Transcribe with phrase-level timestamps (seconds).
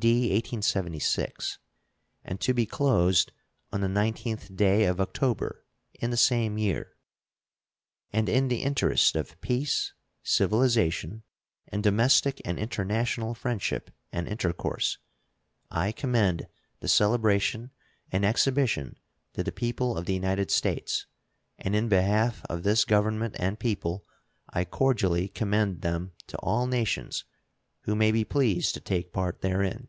[0.00, 0.22] D.
[0.32, 1.58] 1876,
[2.24, 3.30] and to be closed
[3.70, 5.64] on the 19th day of October,
[6.00, 6.96] in the same year.
[8.12, 9.92] And in the interest of peace,
[10.24, 11.22] civilization,
[11.68, 14.98] and domestic and international friendship and intercourse,
[15.70, 16.48] I commend
[16.80, 17.70] the celebration
[18.10, 18.98] and exhibition
[19.34, 21.06] to the people of the United States,
[21.56, 24.04] and in behalf of this Government and people
[24.50, 27.22] I cordially commend them to all nations
[27.82, 29.86] who may be pleased to take part therein.